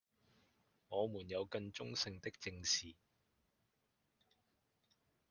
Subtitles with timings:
[0.89, 2.95] 我們有更中性的「正視」